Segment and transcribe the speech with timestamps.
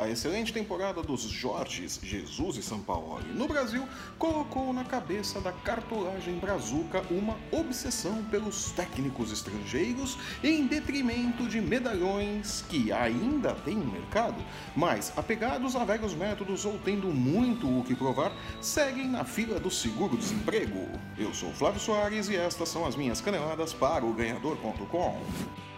[0.00, 3.86] A excelente temporada dos Jorges, Jesus e Sampaoli no Brasil
[4.18, 12.64] colocou na cabeça da cartolagem brazuca uma obsessão pelos técnicos estrangeiros em detrimento de medalhões
[12.70, 14.42] que ainda têm mercado,
[14.74, 19.70] mas apegados a velhos métodos ou tendo muito o que provar, seguem na fila do
[19.70, 20.88] seguro-desemprego.
[21.18, 25.69] Eu sou Flávio Soares e estas são as minhas caneladas para o ganhador.com.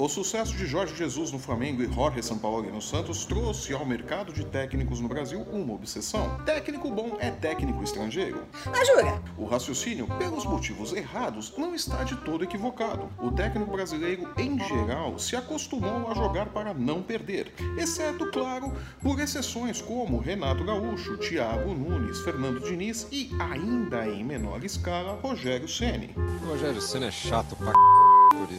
[0.00, 4.32] O sucesso de Jorge Jesus no Flamengo e Jorge Sampaoli no Santos trouxe ao mercado
[4.32, 6.40] de técnicos no Brasil uma obsessão.
[6.46, 8.44] Técnico bom é técnico estrangeiro.
[8.64, 9.22] Ah, jura?
[9.36, 13.10] O raciocínio, pelos motivos errados, não está de todo equivocado.
[13.18, 18.72] O técnico brasileiro, em geral, se acostumou a jogar para não perder, exceto, claro,
[19.02, 25.68] por exceções como Renato Gaúcho, Thiago Nunes, Fernando Diniz e, ainda em menor escala, Rogério
[25.68, 26.14] Ceni.
[26.48, 27.89] Rogério Ceni é chato pra c...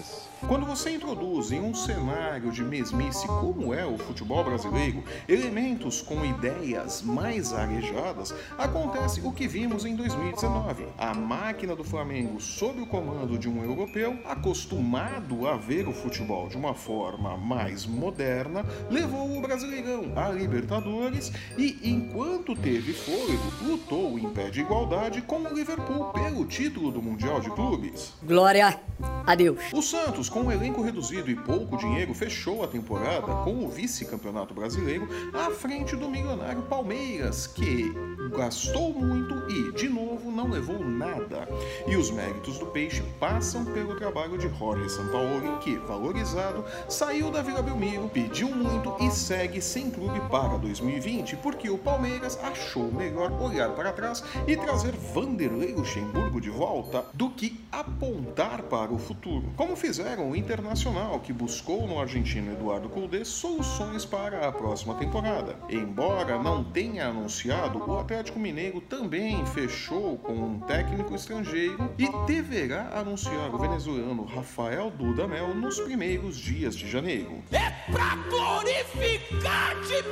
[0.02, 0.30] isso.
[0.48, 6.26] Quando você introduz em um cenário de mesmice como é o futebol brasileiro, elementos com
[6.26, 10.88] ideias mais arejadas, acontece o que vimos em 2019.
[10.98, 16.50] A máquina do Flamengo, sob o comando de um europeu, acostumado a ver o futebol
[16.50, 24.18] de uma forma mais moderna, levou o Brasileirão à Libertadores e, enquanto teve fôlego, lutou
[24.18, 28.14] em pé de igualdade com o Liverpool pelo título do Mundial de Clubes.
[28.24, 28.80] Glória
[29.26, 29.60] a Deus.
[29.74, 34.54] O Santos, com um elenco reduzido e pouco dinheiro, fechou a temporada com o vice-campeonato
[34.54, 37.92] brasileiro à frente do milionário Palmeiras, que
[38.36, 41.48] gastou muito e, de novo, não levou nada.
[41.88, 47.42] E os méritos do Peixe passam pelo trabalho de Jorge Sampaoli, que, valorizado, saiu da
[47.42, 53.32] Vila Belmiro, pediu muito e segue sem clube para 2020, porque o Palmeiras achou melhor
[53.42, 59.11] olhar para trás e trazer Vanderlei Luxemburgo de volta do que apontar para o futuro,
[59.56, 65.56] como fizeram o Internacional, que buscou no argentino Eduardo Cudê soluções para a próxima temporada.
[65.70, 72.90] Embora não tenha anunciado, o Atlético Mineiro também fechou com um técnico estrangeiro e deverá
[73.00, 77.44] anunciar o venezuelano Rafael Dudamel nos primeiros dias de janeiro.
[77.52, 80.04] É pra glorificar de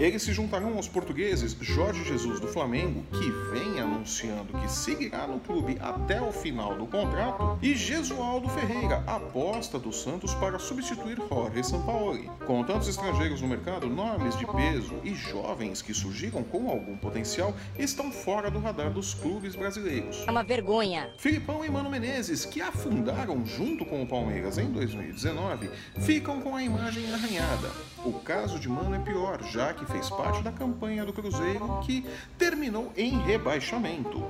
[0.00, 5.38] Eles se juntarão aos portugueses Jorge Jesus do Flamengo, que vem anunciando que seguirá no
[5.40, 11.62] clube até o final do contrato, e Jesualdo Ferreira, aposta do Santos para substituir Jorge
[11.62, 12.30] Sampaoli.
[12.46, 17.54] Com tantos estrangeiros no mercado, nomes de peso e jovens que surgiram com algum potencial
[17.78, 20.24] estão fora do radar dos clubes brasileiros.
[20.26, 21.10] É uma vergonha.
[21.18, 25.68] Filipão e Mano Menezes, que afundaram junto com o Palmeiras em 2019,
[25.98, 27.70] ficam com a imagem arranhada.
[28.02, 32.06] O caso de Mano é pior, já que fez parte da campanha do Cruzeiro que
[32.38, 34.22] terminou em rebaixamento.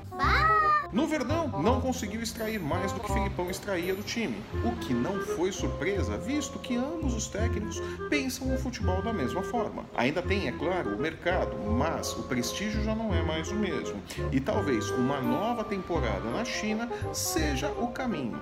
[0.92, 5.20] No Verdão, não conseguiu extrair mais do que Filipão extraía do time, o que não
[5.20, 9.84] foi surpresa, visto que ambos os técnicos pensam o futebol da mesma forma.
[9.94, 14.02] Ainda tem, é claro, o mercado, mas o prestígio já não é mais o mesmo.
[14.32, 18.40] E talvez uma nova temporada na China seja o caminho.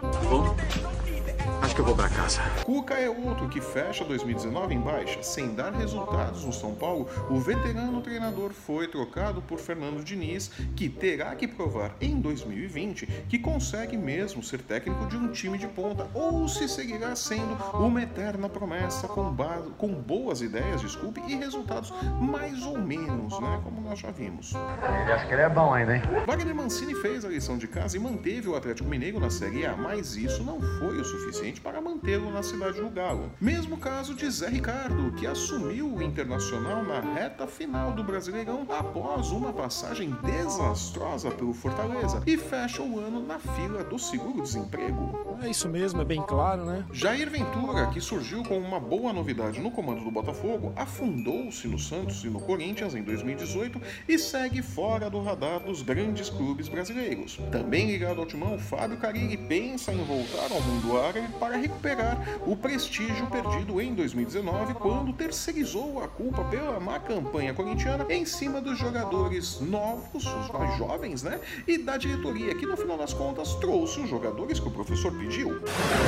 [1.63, 2.41] Acho que eu vou para casa.
[2.65, 5.23] Cuca é outro que fecha 2019 em baixa.
[5.23, 10.89] Sem dar resultados no São Paulo, o veterano treinador foi trocado por Fernando Diniz, que
[10.89, 16.09] terá que provar em 2020 que consegue mesmo ser técnico de um time de ponta
[16.15, 19.35] ou se seguirá sendo uma eterna promessa com,
[19.77, 23.61] com boas ideias, desculpe, e resultados mais ou menos, né?
[23.63, 24.55] Como nós já vimos.
[24.55, 26.03] Ele acha que ele é bom ainda, hein?
[26.27, 29.77] Wagner Mancini fez a lição de casa e manteve o Atlético Mineiro na Série A,
[29.77, 31.18] mas isso não foi o suficiente
[31.63, 33.31] para mantê-lo na cidade do Galo.
[33.39, 39.31] Mesmo caso de Zé Ricardo, que assumiu o Internacional na reta final do Brasileirão após
[39.31, 45.37] uma passagem desastrosa pelo Fortaleza e fecha o ano na fila do seguro-desemprego.
[45.43, 46.85] É isso mesmo, é bem claro, né?
[46.93, 52.25] Jair Ventura, que surgiu com uma boa novidade no comando do Botafogo, afundou-se no Santos
[52.25, 57.39] e no Corinthians em 2018 e segue fora do radar dos grandes clubes brasileiros.
[57.53, 61.08] Também ligado ao timão, Fábio Carilli pensa em voltar ao mundo árabe
[61.39, 68.07] para recuperar o prestígio perdido em 2019 quando terceirizou a culpa pela má campanha corintiana
[68.11, 71.41] em cima dos jogadores novos, os mais jovens, né?
[71.67, 75.61] E da diretoria, que no final das contas trouxe os jogadores que o professor pediu.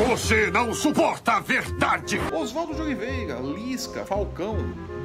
[0.09, 2.19] Você não suporta a verdade!
[2.33, 4.57] Oswaldo de Oliveira, Lisca, Falcão,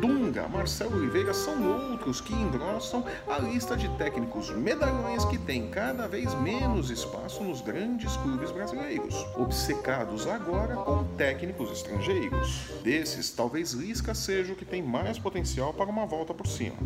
[0.02, 6.08] Dunga, Marcelo Oliveira são outros que engrossam a lista de técnicos medalhões que têm cada
[6.08, 12.70] vez menos espaço nos grandes clubes brasileiros, obcecados agora com técnicos estrangeiros.
[12.84, 16.78] Desses, talvez Lisca seja o que tem mais potencial para uma volta por cima.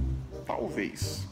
[0.45, 1.27] Talvez.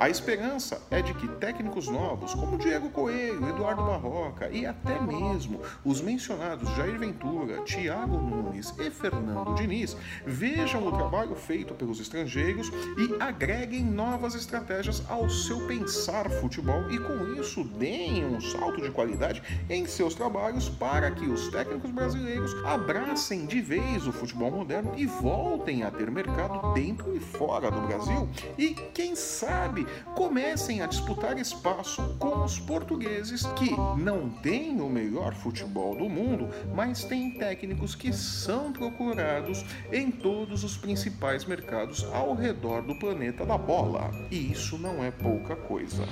[0.00, 5.60] A esperança é de que técnicos novos, como Diego Coelho, Eduardo Barroca e até mesmo
[5.84, 9.94] os mencionados Jair Ventura, Thiago Nunes e Fernando Diniz,
[10.24, 16.98] vejam o trabalho feito pelos estrangeiros e agreguem novas estratégias ao seu pensar futebol e
[16.98, 22.54] com isso deem um salto de qualidade em seus trabalhos para que os técnicos brasileiros
[22.64, 27.82] abracem de vez o futebol moderno e voltem a ter mercado dentro e fora do
[27.82, 28.26] Brasil.
[28.56, 35.34] E, quem sabe, comecem a disputar espaço com os portugueses que não têm o melhor
[35.34, 42.34] futebol do mundo, mas têm técnicos que são procurados em todos os principais mercados ao
[42.34, 44.10] redor do planeta da bola.
[44.30, 46.06] E isso não é pouca coisa.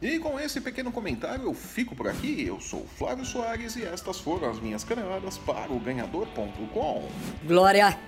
[0.00, 2.44] E com esse pequeno comentário eu fico por aqui.
[2.46, 7.08] Eu sou Flávio Soares e estas foram as minhas caneladas para o ganhador.com.
[7.44, 7.98] Glória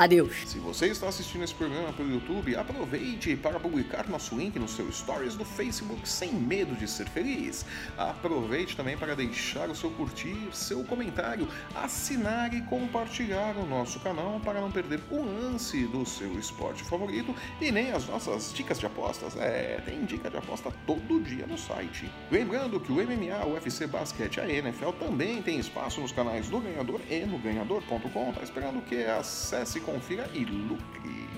[0.00, 0.34] a Deus.
[0.46, 4.90] Se você está assistindo esse programa pelo YouTube, aproveite para publicar nosso link no seu
[4.90, 7.66] Stories do Facebook sem medo de ser feliz.
[7.98, 14.40] Aproveite também para deixar o seu curtir, seu comentário, assinar e compartilhar o nosso canal
[14.40, 18.86] para não perder o lance do seu esporte favorito e nem as nossas dicas de
[18.86, 19.36] apostas.
[19.36, 22.10] É, tem dica de aposta todo dia no site.
[22.30, 26.48] Lembrando que o MMA, o UFC Basquete e a NFL também tem espaço nos canais
[26.48, 28.32] do Ganhador e no ganhador.com.
[28.32, 29.04] Tá esperando que?
[29.04, 31.28] Acesse confira e lucre.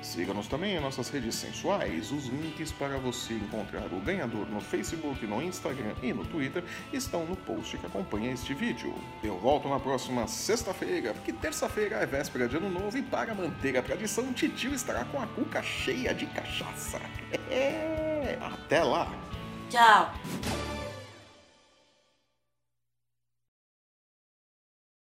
[0.00, 2.12] Siga-nos também em nossas redes sensuais.
[2.12, 6.62] Os links para você encontrar o ganhador no Facebook, no Instagram e no Twitter
[6.92, 8.94] estão no post que acompanha este vídeo.
[9.24, 13.76] Eu volto na próxima sexta-feira, porque terça-feira é véspera de ano novo e para manter
[13.76, 17.00] a tradição, titio estará com a cuca cheia de cachaça.
[18.40, 19.10] Até lá!
[19.70, 20.12] Tchau.